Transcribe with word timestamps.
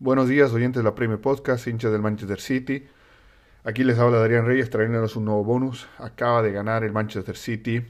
Buenos 0.00 0.28
días, 0.28 0.52
oyentes 0.52 0.78
de 0.78 0.84
la 0.84 0.94
Premier 0.94 1.20
Podcast, 1.20 1.66
hinchas 1.66 1.90
del 1.90 2.00
Manchester 2.00 2.40
City. 2.40 2.86
Aquí 3.64 3.82
les 3.82 3.98
habla 3.98 4.20
Darían 4.20 4.46
Reyes 4.46 4.70
trayéndonos 4.70 5.16
un 5.16 5.24
nuevo 5.24 5.42
bonus. 5.42 5.88
Acaba 5.98 6.40
de 6.40 6.52
ganar 6.52 6.84
el 6.84 6.92
Manchester 6.92 7.36
City 7.36 7.84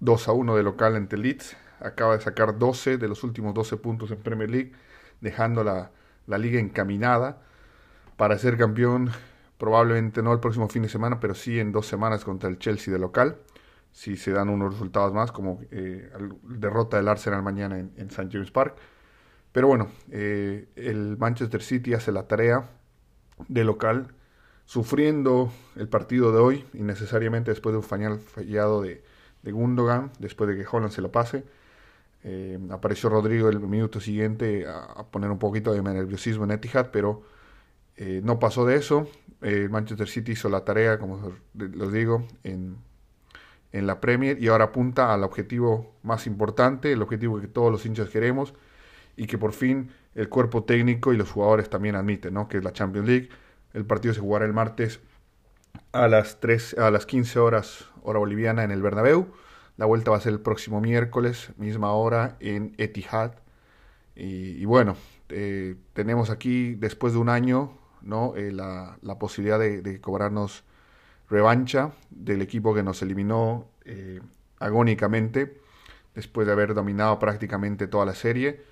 2 0.00 0.28
a 0.28 0.32
1 0.32 0.56
de 0.56 0.64
local 0.64 0.96
ante 0.96 1.16
Leeds. 1.16 1.56
Acaba 1.78 2.16
de 2.16 2.24
sacar 2.24 2.58
12 2.58 2.96
de 2.96 3.06
los 3.06 3.22
últimos 3.22 3.54
12 3.54 3.76
puntos 3.76 4.10
en 4.10 4.16
Premier 4.16 4.50
League, 4.50 4.72
dejando 5.20 5.62
la, 5.62 5.92
la 6.26 6.38
liga 6.38 6.58
encaminada 6.58 7.40
para 8.16 8.36
ser 8.36 8.58
campeón. 8.58 9.12
Probablemente 9.58 10.24
no 10.24 10.32
el 10.32 10.40
próximo 10.40 10.68
fin 10.68 10.82
de 10.82 10.88
semana, 10.88 11.20
pero 11.20 11.34
sí 11.34 11.60
en 11.60 11.70
dos 11.70 11.86
semanas 11.86 12.24
contra 12.24 12.50
el 12.50 12.58
Chelsea 12.58 12.92
de 12.92 12.98
local. 12.98 13.36
Si 13.92 14.16
se 14.16 14.32
dan 14.32 14.48
unos 14.48 14.72
resultados 14.72 15.14
más, 15.14 15.30
como 15.30 15.60
eh, 15.70 16.10
derrota 16.42 16.96
del 16.96 17.06
Arsenal 17.06 17.44
mañana 17.44 17.78
en, 17.78 17.92
en 17.96 18.08
St. 18.08 18.28
James 18.32 18.50
Park. 18.50 18.74
Pero 19.52 19.66
bueno, 19.66 19.88
eh, 20.10 20.68
el 20.76 21.16
Manchester 21.18 21.62
City 21.62 21.94
hace 21.94 22.10
la 22.10 22.26
tarea 22.26 22.70
de 23.48 23.64
local, 23.64 24.08
sufriendo 24.64 25.52
el 25.76 25.88
partido 25.88 26.32
de 26.32 26.38
hoy, 26.38 26.64
innecesariamente 26.72 27.50
después 27.50 27.74
de 27.74 27.78
un 27.78 27.84
final 27.84 28.18
fallado 28.18 28.82
de, 28.82 29.02
Gundogan, 29.44 30.10
después 30.18 30.48
de 30.48 30.56
que 30.56 30.66
Holland 30.70 30.92
se 30.92 31.02
lo 31.02 31.12
pase. 31.12 31.44
Eh, 32.24 32.58
apareció 32.70 33.10
Rodrigo 33.10 33.48
el 33.48 33.58
minuto 33.60 34.00
siguiente 34.00 34.66
a, 34.66 35.04
poner 35.10 35.30
un 35.30 35.38
poquito 35.38 35.72
de 35.72 35.82
nerviosismo 35.82 36.44
en 36.44 36.52
Etihad, 36.52 36.90
pero 36.92 37.22
eh, 37.96 38.20
no 38.24 38.38
pasó 38.38 38.64
de 38.64 38.76
eso. 38.76 39.08
el 39.42 39.68
Manchester 39.68 40.08
City 40.08 40.32
hizo 40.32 40.48
la 40.48 40.64
tarea, 40.64 40.98
como 40.98 41.32
les 41.54 41.92
digo, 41.92 42.26
en, 42.44 42.76
en 43.72 43.86
la 43.86 44.00
Premier 44.00 44.40
y 44.40 44.48
ahora 44.48 44.66
apunta 44.66 45.12
al 45.12 45.24
objetivo 45.24 45.96
más 46.02 46.26
importante, 46.26 46.92
el 46.92 47.02
objetivo 47.02 47.40
que 47.40 47.48
todos 47.48 47.72
los 47.72 47.84
hinchas 47.84 48.08
queremos, 48.08 48.54
y 49.16 49.26
que 49.26 49.38
por 49.38 49.52
fin 49.52 49.90
el 50.14 50.28
cuerpo 50.28 50.64
técnico 50.64 51.12
y 51.12 51.16
los 51.16 51.30
jugadores 51.30 51.70
también 51.70 51.94
admiten, 51.94 52.34
¿no? 52.34 52.48
que 52.48 52.58
es 52.58 52.64
la 52.64 52.72
Champions 52.72 53.08
League. 53.08 53.28
El 53.72 53.86
partido 53.86 54.12
se 54.14 54.20
jugará 54.20 54.44
el 54.44 54.52
martes 54.52 55.00
a 55.92 56.08
las, 56.08 56.40
3, 56.40 56.78
a 56.78 56.90
las 56.90 57.06
15 57.06 57.38
horas 57.38 57.86
hora 58.02 58.18
boliviana 58.18 58.64
en 58.64 58.70
el 58.70 58.82
Bernabéu. 58.82 59.28
La 59.76 59.86
vuelta 59.86 60.10
va 60.10 60.18
a 60.18 60.20
ser 60.20 60.32
el 60.32 60.40
próximo 60.40 60.80
miércoles, 60.80 61.50
misma 61.56 61.92
hora 61.92 62.36
en 62.40 62.74
Etihad. 62.76 63.32
Y, 64.14 64.64
bueno, 64.66 64.96
eh, 65.30 65.76
tenemos 65.94 66.28
aquí 66.28 66.74
después 66.74 67.14
de 67.14 67.18
un 67.18 67.30
año. 67.30 67.78
Eh, 68.36 68.50
la, 68.52 68.98
la, 69.00 69.18
posibilidad 69.18 69.58
de, 69.58 70.00
cobrarnos 70.00 70.64
revancha 71.30 71.92
del 72.10 72.42
equipo 72.42 72.74
que 72.74 72.82
nos 72.82 73.00
eliminó 73.00 73.68
eh, 73.84 74.20
agónicamente 74.58 75.60
después 76.14 76.46
de 76.46 76.52
haber 76.52 76.74
dominado 76.74 77.18
prácticamente 77.20 77.86
toda 77.86 78.04
la 78.04 78.14
serie 78.14 78.71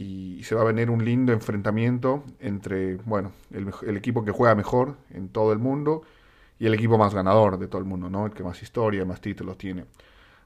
y 0.00 0.44
se 0.44 0.54
va 0.54 0.60
a 0.60 0.64
venir 0.64 0.90
un 0.90 1.04
lindo 1.04 1.32
enfrentamiento 1.32 2.22
entre, 2.38 2.98
bueno, 2.98 3.32
el, 3.50 3.96
equipo 3.96 4.24
que 4.24 4.30
juega 4.30 4.54
mejor 4.54 4.94
en 5.10 5.28
todo 5.28 5.52
el 5.52 5.58
mundo 5.58 6.02
y 6.60 6.66
el 6.66 6.74
equipo 6.74 6.96
más 6.98 7.14
ganador 7.14 7.58
de 7.58 7.66
todo 7.66 7.80
el 7.80 7.84
mundo, 7.84 8.08
¿no? 8.08 8.26
El 8.26 8.32
que 8.32 8.44
más 8.44 8.62
historia, 8.62 9.04
más 9.04 9.20
títulos 9.20 9.58
tiene. 9.58 9.86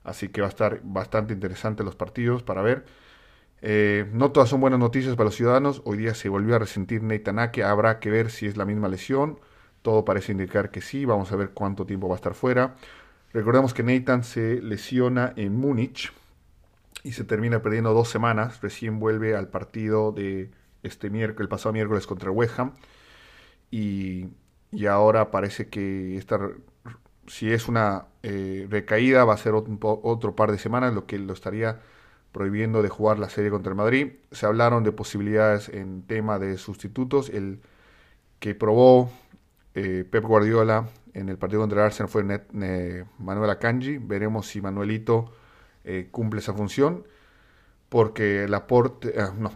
Así 0.05 0.29
que 0.29 0.41
va 0.41 0.47
a 0.47 0.49
estar 0.49 0.81
bastante 0.83 1.35
interesante 1.35 1.85
los 1.85 1.95
partidos 1.97 2.43
para 2.43 2.63
ver. 2.63 2.87
Eh, 3.61 4.09
no 4.15 4.33
todas 4.33 4.49
son 4.49 4.63
buenas 4.63 4.81
noticias 4.81 5.17
para 5.17 5.27
los 5.27 5.35
ciudadanos. 5.35 5.83
Hoy 5.85 5.99
día 5.99 6.15
se 6.15 6.31
volvió 6.31 6.57
a 6.57 6.59
resentir 6.59 7.03
Neitanake. 7.03 7.63
Habrá 7.63 8.01
que 8.01 8.11
ver 8.11 8.31
si 8.31 8.47
es 8.47 8.57
la 8.57 8.65
misma 8.65 8.89
lesión. 8.89 9.39
Todo 9.83 10.07
parece 10.07 10.33
indicar 10.33 10.71
que 10.71 10.81
sí. 10.81 11.05
Vamos 11.05 11.31
a 11.31 11.37
ver 11.37 11.51
cuánto 11.51 11.85
tiempo 11.85 12.09
va 12.09 12.15
a 12.15 12.17
estar 12.17 12.33
fuera. 12.33 12.77
Recordemos 13.35 13.75
que 13.75 13.83
Nathan 13.83 14.25
se 14.25 14.63
lesiona 14.63 15.35
en 15.37 15.55
Múnich 15.55 16.11
y 17.03 17.13
se 17.13 17.25
termina 17.25 17.63
perdiendo 17.63 17.93
dos 17.95 18.09
semanas. 18.09 18.61
Recién 18.61 18.99
vuelve 18.99 19.37
al 19.37 19.49
partido 19.49 20.13
de 20.13 20.51
este 20.83 21.11
miércoles, 21.11 21.47
el 21.47 21.49
pasado 21.49 21.73
miércoles 21.73 22.07
contra 22.07 22.31
West 22.31 22.59
Ham. 22.59 22.75
Y, 23.71 24.29
y 24.71 24.87
ahora 24.87 25.31
parece 25.31 25.69
que 25.69 26.17
esta, 26.17 26.39
si 27.27 27.53
es 27.53 27.69
una 27.69 28.07
eh, 28.23 28.67
recaída 28.71 29.25
va 29.25 29.35
a 29.35 29.39
ser 29.39 29.55
otro, 29.55 30.37
par 30.37 30.53
de 30.53 30.59
semanas, 30.59 30.95
lo 30.95 31.07
que 31.07 31.19
lo 31.19 31.33
estaría 31.33 31.81
prohibiendo 32.33 32.83
de 32.83 32.89
jugar 32.89 33.19
la 33.19 33.29
serie 33.29 33.51
contra 33.51 33.71
el 33.71 33.77
Madrid. 33.77 34.13
Se 34.31 34.47
hablaron 34.47 34.85
de 34.85 34.93
posibilidades 34.93 35.69
en 35.69 36.03
tema 36.03 36.39
de 36.39 36.57
sustitutos. 36.59 37.29
El 37.31 37.61
que 38.39 38.55
probó 38.55 39.11
eh, 39.75 40.05
Pep 40.11 40.25
Guardiola 40.25 40.89
en 41.15 41.29
el 41.29 41.39
partido 41.39 41.61
contra 41.61 41.81
el 41.81 41.87
Arsenal 41.87 42.09
fue 42.09 42.25
Manuel 43.19 43.51
Akanji. 43.51 43.99
Veremos 43.99 44.47
si 44.47 44.61
Manuelito 44.61 45.33
eh, 45.85 46.09
cumple 46.11 46.41
esa 46.41 46.53
función 46.53 47.05
porque 47.93 48.49
Laporte, 48.49 49.13
ah, 49.21 49.35
no, 49.39 49.51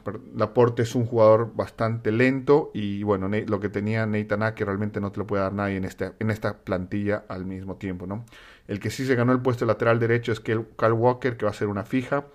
es 0.77 0.95
un 0.95 1.07
jugador 1.07 1.53
bastante 1.55 2.13
lento 2.13 2.71
y 2.75 3.03
bueno, 3.03 3.31
lo 3.31 3.61
que 3.61 3.71
tenía 3.71 4.05
Nathan 4.05 4.55
que 4.55 4.63
realmente 4.67 5.01
no 5.01 5.11
te 5.11 5.21
lo 5.21 5.27
puede 5.27 5.43
dar 5.43 5.55
nadie 5.55 5.79
en, 5.79 5.87
este, 5.87 6.13
en 6.19 6.29
esta 6.29 6.59
plantilla 6.59 7.25
al 7.29 7.47
mismo 7.47 7.77
tiempo, 7.77 8.07
¿no? 8.07 8.27
El 8.69 8.79
que 8.79 8.91
sí 8.91 9.07
se 9.07 9.15
ganó 9.15 9.33
el 9.33 9.41
puesto 9.41 9.65
lateral 9.65 9.99
derecho 9.99 10.33
es 10.33 10.41
Carl 10.41 10.93
Walker, 10.93 11.39
que 11.39 11.47
va 11.47 11.51
a 11.51 11.55
ser 11.55 11.69
una 11.69 11.85
fija. 11.85 12.27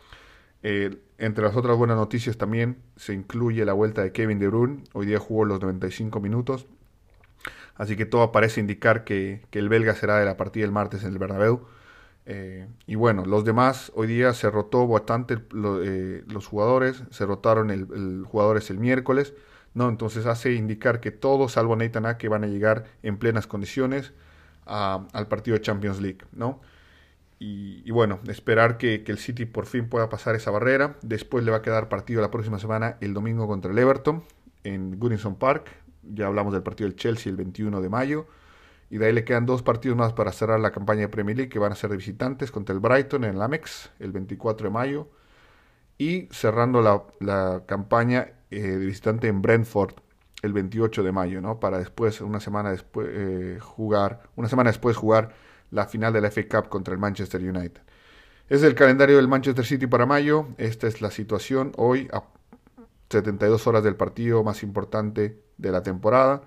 Eh, 0.64 0.98
entre 1.20 1.44
las 1.44 1.56
otras 1.56 1.78
buenas 1.78 1.98
noticias 1.98 2.36
también 2.36 2.78
se 2.96 3.14
incluye 3.14 3.64
la 3.64 3.74
vuelta 3.74 4.02
de 4.02 4.12
Kevin 4.12 4.40
De 4.40 4.48
Bruyne. 4.48 4.84
Hoy 4.94 5.06
día 5.06 5.20
jugó 5.20 5.46
los 5.46 5.62
95 5.62 6.20
minutos. 6.20 6.66
Así 7.76 7.96
que 7.96 8.08
todo 8.08 8.32
parece 8.32 8.60
indicar 8.60 9.04
que, 9.04 9.44
que 9.52 9.60
el 9.60 9.70
belga 9.70 9.94
será 9.94 10.18
de 10.18 10.26
la 10.26 10.36
partida 10.36 10.66
el 10.66 10.72
martes 10.72 11.04
en 11.04 11.12
el 11.12 11.20
Bernabéu. 11.20 11.62
Eh, 12.26 12.68
y 12.86 12.96
bueno, 12.96 13.26
los 13.26 13.44
demás, 13.46 13.92
hoy 13.96 14.08
día 14.08 14.34
se 14.34 14.50
rotó 14.50 14.88
bastante 14.88 15.36
eh, 15.84 16.24
los 16.28 16.48
jugadores, 16.48 17.04
se 17.10 17.26
rotaron 17.26 17.72
el, 17.72 18.24
jugadores 18.26 18.70
el 18.70 18.78
miércoles, 18.78 19.34
¿no? 19.74 19.90
Entonces 19.90 20.26
hace 20.26 20.54
indicar 20.54 21.00
que 21.00 21.12
todos, 21.12 21.54
salvo 21.54 21.76
Nathan 21.76 22.06
Ake, 22.06 22.30
van 22.30 22.44
a 22.44 22.48
llegar 22.48 22.86
en 23.04 23.18
plenas 23.18 23.48
condiciones 23.48 24.14
al 24.66 25.28
partido 25.28 25.58
de 25.58 25.62
Champions 25.62 26.00
League, 26.00 26.20
¿no? 26.32 26.62
Y, 27.44 27.90
bueno, 27.90 28.20
esperar 28.28 28.78
que, 28.78 29.04
que, 29.04 29.12
el 29.12 29.18
City 29.18 29.46
por 29.46 29.66
fin 29.66 29.90
pueda 29.90 30.10
pasar 30.10 30.36
esa 30.36 30.52
barrera. 30.52 30.98
Después 31.02 31.44
le 31.44 31.50
va 31.50 31.58
a 31.58 31.62
quedar 31.64 31.90
partido 31.90 32.22
la 32.22 32.30
próxima 32.30 32.60
semana, 32.60 32.98
el 33.02 33.16
domingo 33.16 33.48
contra 33.48 33.72
el 33.72 33.80
Everton, 33.80 34.24
en 34.64 35.00
Goodison 35.00 35.36
Park. 35.36 35.72
Ya 36.04 36.28
hablamos 36.28 36.54
del 36.54 36.62
partido 36.62 36.88
del 36.88 36.96
Chelsea 36.96 37.32
el 37.32 37.38
21 37.38 37.82
de 37.82 37.90
mayo. 37.90 38.28
Y 38.92 38.98
de 38.98 39.06
ahí 39.06 39.14
le 39.14 39.24
quedan 39.24 39.46
dos 39.46 39.64
partidos 39.64 39.98
más 39.98 40.12
para 40.12 40.34
cerrar 40.34 40.60
la 40.60 40.72
campaña 40.72 41.00
de 41.00 41.08
Premier 41.08 41.38
League 41.38 41.50
que 41.50 41.60
van 41.60 41.72
a 41.72 41.76
ser 41.76 41.90
de 41.90 41.96
visitantes 41.96 42.52
contra 42.52 42.74
el 42.74 42.82
Brighton 42.82 43.24
en 43.24 43.36
el 43.36 43.42
Amex 43.42 43.90
el 44.00 44.12
24 44.12 44.68
de 44.68 44.70
mayo. 44.74 45.08
Y 45.98 46.28
cerrando 46.30 46.82
la, 47.22 47.64
campaña 47.66 48.34
eh, 48.50 48.62
de 48.62 48.86
visitante 48.86 49.30
en 49.30 49.42
Brentford 49.42 49.94
el 50.42 50.52
28 50.52 51.04
de 51.04 51.12
mayo, 51.14 51.40
¿no? 51.40 51.58
Para 51.58 51.78
después, 51.78 52.20
una 52.20 52.42
semana 52.42 52.72
después, 52.72 53.08
eh, 53.10 53.60
jugar, 53.62 54.24
una 54.36 54.50
semana 54.50 54.72
después 54.72 54.98
jugar 54.98 55.34
la 55.70 55.86
final 55.86 56.12
de 56.12 56.20
la 56.20 56.30
FA 56.30 56.42
Cup 56.50 56.68
contra 56.68 56.94
el 56.94 57.00
Manchester 57.00 57.40
United. 57.42 57.82
Es 58.50 58.62
el 58.62 58.76
calendario 58.76 59.16
del 59.16 59.30
Manchester 59.30 59.66
City 59.66 59.88
para 59.88 60.06
mayo. 60.06 60.48
Esta 60.58 60.88
es 60.88 61.02
la 61.02 61.12
situación 61.12 61.72
hoy 61.78 62.10
a 62.12 62.24
72 63.10 63.66
horas 63.68 63.86
del 63.86 63.96
partido 63.96 64.44
más 64.44 64.64
importante 64.64 65.42
de 65.58 65.72
la 65.72 65.82
temporada. 65.82 66.42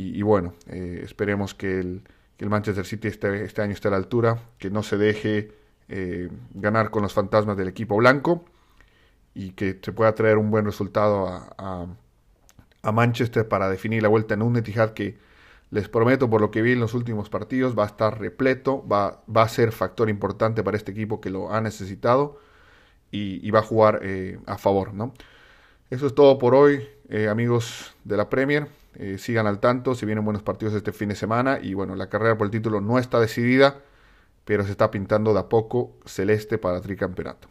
Y, 0.00 0.22
bueno, 0.22 0.54
eh, 0.68 1.00
esperemos 1.02 1.56
que 1.56 1.80
el, 1.80 2.02
Manchester 2.38 2.86
City 2.86 3.08
este, 3.08 3.44
este, 3.44 3.62
año 3.62 3.72
esté 3.72 3.88
a 3.88 3.90
la 3.90 3.96
altura, 3.96 4.38
que 4.56 4.70
no 4.70 4.84
se 4.84 4.96
deje 4.96 5.50
eh, 5.88 6.28
ganar 6.54 6.90
con 6.90 7.02
los 7.02 7.12
fantasmas 7.12 7.56
del 7.56 7.66
equipo 7.66 7.96
blanco 7.96 8.44
y 9.34 9.50
que 9.50 9.80
se 9.82 9.90
pueda 9.90 10.14
traer 10.14 10.38
un 10.38 10.52
buen 10.52 10.64
resultado 10.64 11.26
a, 11.26 11.86
Manchester 12.92 13.48
para 13.48 13.68
definir 13.68 14.00
la 14.02 14.08
vuelta 14.08 14.34
en 14.34 14.42
un 14.42 14.56
Etihad 14.56 14.90
que 14.90 15.18
les 15.70 15.88
prometo 15.88 16.30
por 16.30 16.40
lo 16.40 16.50
que 16.52 16.62
vi 16.62 16.72
en 16.72 16.80
los 16.80 16.94
últimos 16.94 17.28
partidos 17.28 17.76
va 17.76 17.82
a 17.82 17.86
estar 17.88 18.18
repleto, 18.20 18.86
va, 18.86 19.22
va 19.28 19.42
a 19.42 19.48
ser 19.48 19.72
factor 19.72 20.08
importante 20.08 20.62
para 20.62 20.76
este 20.76 20.92
equipo 20.92 21.20
que 21.20 21.28
lo 21.28 21.52
ha 21.52 21.60
necesitado 21.60 22.38
y, 23.10 23.50
va 23.50 23.58
a 23.58 23.62
jugar 23.62 24.00
eh, 24.02 24.38
a 24.46 24.58
favor. 24.58 24.94
¿no? 24.94 25.12
Eso 25.90 26.06
es 26.06 26.14
todo 26.14 26.38
por 26.38 26.54
hoy, 26.54 26.86
amigos 27.30 27.94
de 28.04 28.16
la 28.18 28.28
Premier. 28.28 28.68
Eh, 28.96 29.16
sigan 29.16 29.46
al 29.46 29.60
tanto, 29.60 29.94
se 29.94 30.06
vienen 30.06 30.24
buenos 30.24 30.42
partidos 30.42 30.74
este 30.74 30.92
fin 30.92 31.08
de 31.08 31.14
semana 31.14 31.60
y 31.62 31.72
bueno, 31.72 31.94
la 31.94 32.08
carrera 32.08 32.36
por 32.36 32.46
el 32.46 32.50
título 32.50 32.80
no 32.80 32.98
está 32.98 33.20
decidida, 33.20 33.80
pero 34.44 34.64
se 34.64 34.72
está 34.72 34.90
pintando 34.90 35.32
de 35.32 35.40
a 35.40 35.48
poco 35.48 35.92
celeste 36.04 36.58
para 36.58 36.80
tricampeonato. 36.80 37.48